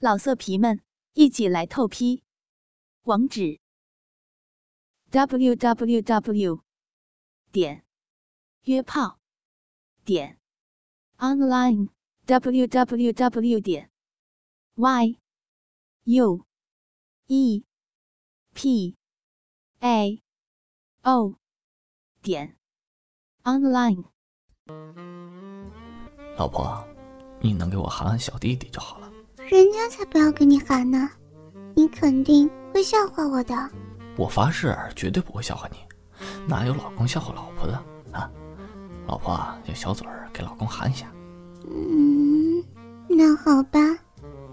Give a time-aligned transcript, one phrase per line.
[0.00, 0.80] 老色皮们，
[1.14, 2.22] 一起来透批！
[3.02, 3.58] 网址
[5.10, 6.62] ：w w w
[7.50, 7.84] 点
[8.62, 9.18] 约炮
[10.04, 10.38] 点
[11.16, 11.88] online
[12.26, 13.90] w w w 点
[14.76, 15.18] y
[16.04, 16.46] u
[17.26, 17.64] e
[18.54, 18.96] p
[19.80, 20.22] a
[21.02, 21.34] o
[22.22, 22.56] 点
[23.42, 24.04] online。
[26.36, 26.86] 老婆，
[27.40, 29.07] 你能给我喊喊小弟弟就好了。
[29.50, 31.08] 人家才不要跟你喊呢，
[31.74, 33.54] 你肯定会笑话我的。
[34.14, 35.78] 我发誓绝对不会笑话你，
[36.46, 37.72] 哪有老公笑话老婆的
[38.12, 38.30] 啊？
[39.06, 41.10] 老婆，用小嘴儿给老公喊一下。
[41.66, 42.62] 嗯，
[43.08, 43.80] 那好吧。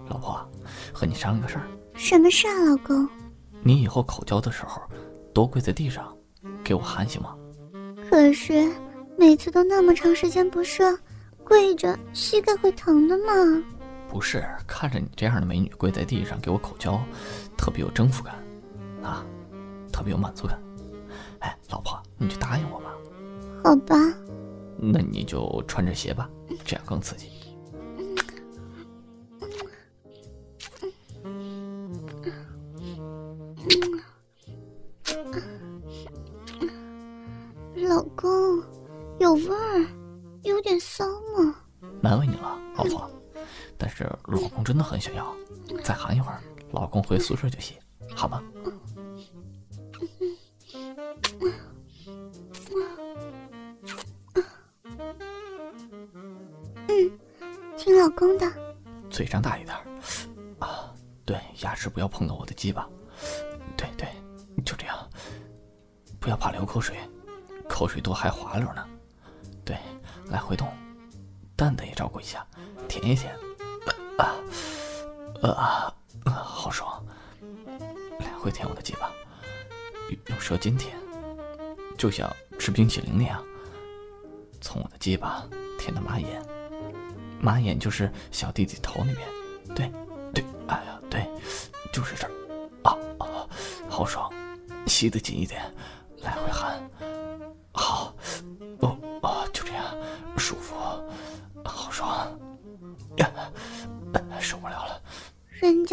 [0.08, 0.50] 老婆，
[0.94, 1.68] 和你商量个事儿。
[1.94, 3.06] 什么事啊，老公？
[3.62, 4.80] 你以后口交的时候，
[5.34, 6.10] 多跪在地上，
[6.64, 7.36] 给我喊行吗？
[8.08, 8.72] 可是
[9.18, 10.98] 每次都那么长时间不射，
[11.44, 13.62] 跪着膝盖会疼的嘛。
[14.08, 17.00] 不是看着你这样的美女跪在地上给我口交，
[17.56, 18.34] 特别有征服感，
[19.02, 19.24] 啊，
[19.92, 20.58] 特别有满足感。
[21.40, 22.92] 哎，老婆，你就答应我吧。
[23.62, 23.96] 好吧。
[24.78, 26.28] 那你就穿着鞋吧，
[26.64, 27.28] 这样更刺激。
[44.86, 45.34] 很想要，
[45.82, 47.76] 再喊一会儿，老公回宿舍就洗，
[48.14, 48.40] 好吗？
[56.88, 57.18] 嗯，
[57.76, 58.46] 听老公的。
[59.10, 59.76] 嘴张大一点，
[60.60, 62.88] 啊，对，牙齿不要碰到我的鸡巴，
[63.76, 64.08] 对对，
[64.64, 65.10] 就这样，
[66.20, 66.96] 不要怕流口水，
[67.68, 68.86] 口水多还滑溜呢，
[69.64, 69.76] 对，
[70.26, 70.68] 来回动，
[71.56, 72.46] 蛋蛋也照顾一下，
[72.88, 73.34] 舔一舔。
[75.42, 75.92] 啊，
[76.24, 77.04] 啊，好爽！
[78.18, 79.10] 来回舔我的鸡巴，
[80.28, 80.96] 用舌尖舔，
[81.98, 83.42] 就像吃冰淇淋那样，
[84.60, 85.46] 从我的鸡巴
[85.78, 86.42] 舔到马眼，
[87.40, 89.28] 马眼就是小弟弟头那边，
[89.74, 89.90] 对，
[90.32, 91.28] 对，哎呀，对，
[91.92, 92.30] 就是这儿，
[92.82, 93.46] 啊啊，
[93.88, 94.32] 好爽！
[94.86, 95.62] 吸得紧一点，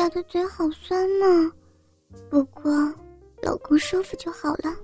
[0.03, 1.50] 人家的嘴好酸呢。
[2.30, 2.69] 不过
[3.41, 4.75] 老公舒服就好了。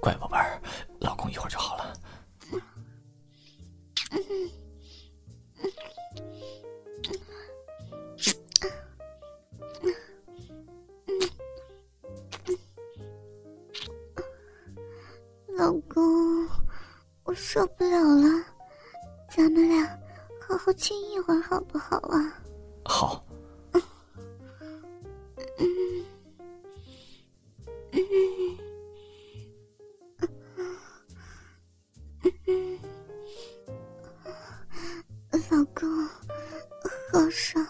[0.00, 0.60] 乖宝贝儿，
[0.98, 1.92] 老公一会儿就好了。
[15.56, 16.48] 老公，
[17.22, 18.44] 我受不了了，
[19.30, 19.86] 咱们俩。
[20.40, 22.42] 好好亲一会儿好不好啊？
[22.84, 23.24] 好。
[25.58, 26.04] 嗯
[35.50, 35.88] 老公，
[37.12, 37.63] 好爽，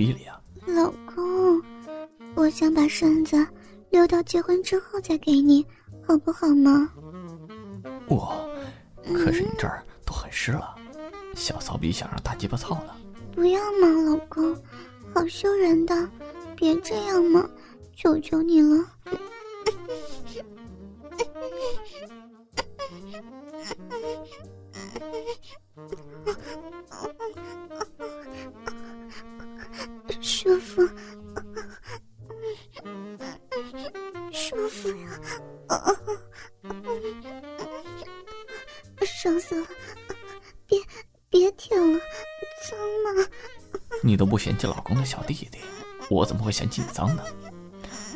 [0.00, 0.40] 逼里啊？
[0.66, 1.62] 老公，
[2.34, 3.46] 我想把身子
[3.90, 5.62] 留到结婚之后再给你，
[6.08, 6.90] 好不好吗？
[8.08, 8.48] 我，
[9.12, 10.74] 可是你这儿都很湿了，
[11.34, 12.94] 小骚逼想让大鸡巴操呢。
[13.34, 14.56] 不要嘛，老公，
[15.14, 16.08] 好羞人的，
[16.56, 17.46] 别这样嘛，
[17.94, 18.82] 求求你了。
[44.20, 45.60] 都不嫌弃老公的小弟弟，
[46.10, 47.24] 我怎么会嫌弃你脏呢？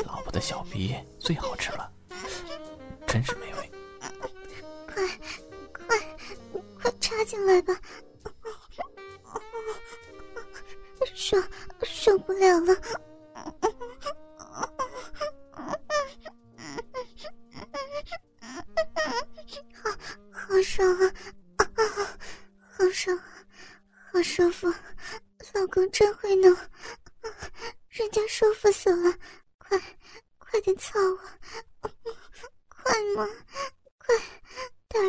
[0.04, 1.90] 老婆的小逼最好吃了，
[3.06, 3.70] 真是美味。
[4.86, 5.02] 快
[5.72, 5.98] 快
[6.82, 7.74] 快插进来吧！
[11.14, 11.38] 受
[11.82, 12.76] 受不了了！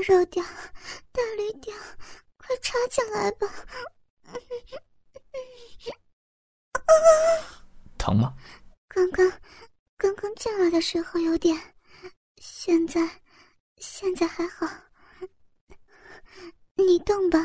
[0.08, 0.44] 肉屌，
[1.12, 1.74] 大驴屌，
[2.38, 3.48] 快插进来吧！
[7.98, 8.36] 疼吗？
[8.88, 9.28] 刚刚
[9.98, 11.60] 刚刚进来的时候有点，
[12.38, 13.02] 现在
[13.78, 14.68] 现在还好。
[16.76, 17.40] 你动吧。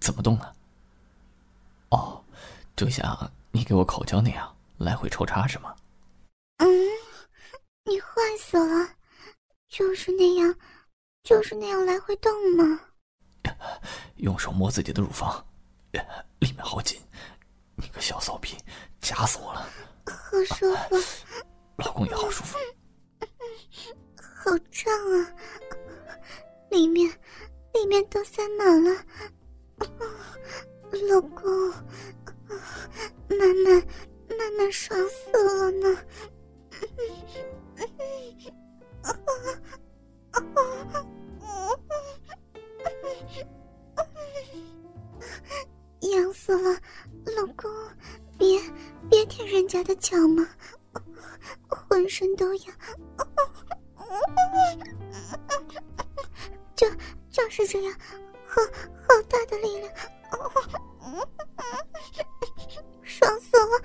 [0.00, 0.54] 怎么动呢？
[1.90, 2.24] 哦，
[2.76, 5.74] 就像你给我口交那样来回抽插是吗？
[6.58, 6.68] 嗯，
[7.84, 8.94] 你坏死了，
[9.68, 10.54] 就是那样，
[11.24, 12.80] 就是那样来回动吗？
[14.16, 15.42] 用手摸自己的乳房，
[16.40, 17.00] 里面好紧，
[17.76, 18.54] 你个小骚逼，
[19.00, 19.66] 夹死我了。
[20.06, 20.96] 好舒服，
[21.78, 22.58] 老公也好舒服。
[24.18, 25.34] 好胀啊，
[26.70, 27.10] 里面
[27.72, 29.04] 里面都塞满了。
[31.08, 31.70] 老公，
[33.30, 33.82] 慢慢
[34.28, 35.98] 慢慢爽死了呢。
[46.56, 46.78] 了，
[47.36, 47.70] 老公，
[48.38, 48.60] 别
[49.10, 50.48] 别舔人家的脚嘛，
[51.68, 52.74] 浑身都痒。
[56.76, 56.88] 就
[57.30, 57.94] 就是这样，
[58.46, 58.60] 好
[59.06, 59.92] 好大的力量，
[63.02, 63.80] 爽死了！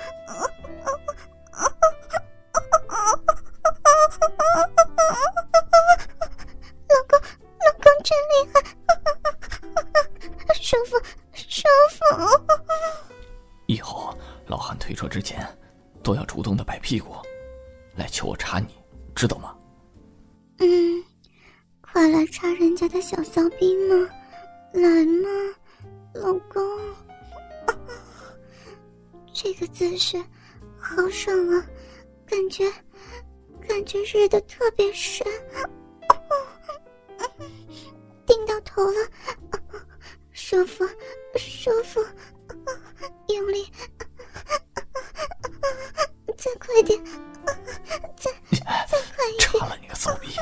[13.70, 14.12] 以后
[14.48, 15.48] 老汉推车之前，
[16.02, 17.14] 都要主动的摆屁股，
[17.96, 18.76] 来求我插你，
[19.14, 19.56] 知道吗？
[20.58, 21.04] 嗯，
[21.80, 24.10] 快来插人家的小骚逼嘛，
[24.74, 25.30] 来嘛，
[26.16, 26.60] 老公。
[29.32, 30.18] 这个姿势
[30.80, 31.64] 好爽啊，
[32.26, 32.68] 感觉
[33.68, 35.26] 感觉日的特别深，
[38.26, 39.10] 顶到头了，
[40.32, 40.84] 舒 服
[41.36, 42.04] 舒服，
[43.40, 43.72] 用力，
[46.38, 47.02] 再快点，
[48.18, 48.30] 再
[48.86, 49.48] 再快一点。
[49.48, 50.36] 插了你个骚逼，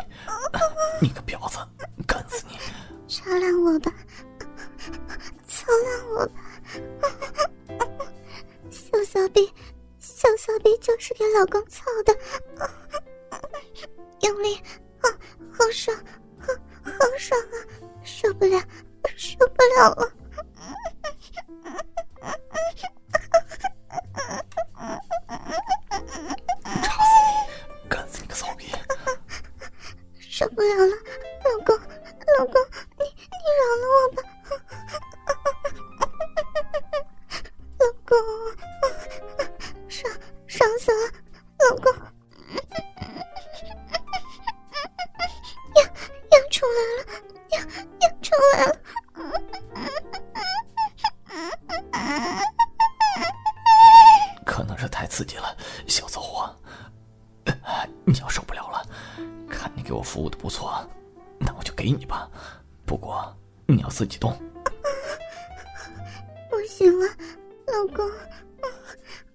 [0.99, 1.59] 你个婊子，
[2.07, 2.57] 干死你！
[3.07, 3.93] 插烂我吧，
[5.47, 6.33] 操烂我吧！
[8.71, 9.53] 小骚逼，
[9.99, 12.17] 小骚逼就是给老公操的，
[14.21, 14.59] 用力，
[14.99, 15.09] 好
[15.51, 15.95] 好爽，
[16.39, 16.47] 好
[16.83, 17.55] 好爽啊！
[18.03, 18.59] 受不了，
[19.15, 20.11] 受不了了！
[59.87, 60.85] 给我服务的不错，
[61.39, 62.29] 那我就给你吧。
[62.85, 63.33] 不过
[63.65, 64.37] 你要自己动。
[66.49, 67.07] 不行了，
[67.67, 68.05] 老公，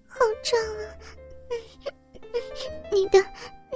[0.07, 0.85] 好胀啊！
[2.91, 3.17] 你的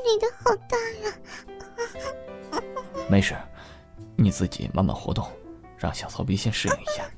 [0.04, 2.62] 你的好大呀！
[3.10, 3.36] 没事，
[4.16, 5.28] 你自己慢慢活动，
[5.80, 7.10] 让小骚逼先适应一下。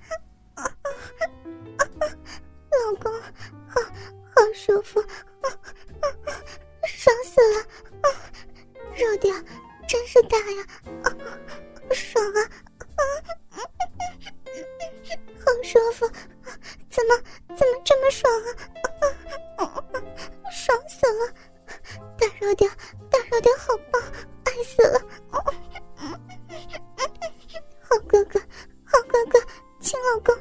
[17.47, 18.31] 怎么这么爽
[19.57, 19.63] 啊？
[20.51, 21.33] 爽死了！
[22.17, 22.69] 大肉点，
[23.09, 24.01] 大肉点好棒，
[24.45, 24.99] 爱死了！
[27.81, 28.39] 好哥哥，
[28.85, 29.39] 好哥哥，
[29.79, 30.35] 亲老公，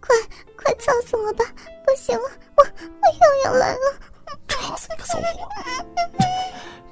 [0.00, 0.16] 快
[0.56, 1.44] 快操死我吧！
[1.84, 4.00] 不行了，我我又要来了！
[4.48, 5.48] 插死你个骚货！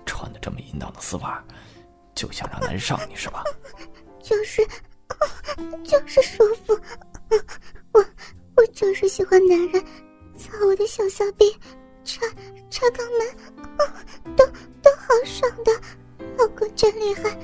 [0.04, 1.42] 穿的这么淫荡的丝袜，
[2.14, 3.42] 就想让男人上你是吧？
[4.22, 4.66] 就是，
[5.84, 6.78] 就是舒服。
[8.72, 9.84] 就是喜欢男人
[10.36, 11.56] 操我的小小臂，
[12.04, 12.20] 插
[12.70, 13.36] 插肛门，
[14.36, 14.46] 都
[14.82, 15.72] 都好爽的。
[16.36, 17.38] 老公真厉害，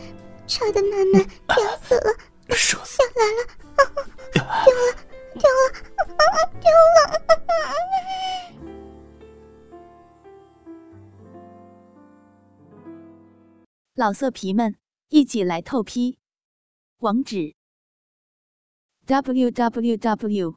[0.46, 2.14] 插的满满，痒死了，
[2.50, 3.02] 射死！
[3.02, 3.38] 要来了，
[4.32, 4.94] 丢了，
[5.34, 5.62] 丢了，
[6.60, 6.98] 丢了！
[13.94, 14.76] 老色皮们，
[15.08, 16.18] 一起来透批！
[16.98, 17.54] 网址
[19.06, 20.56] ：w w w.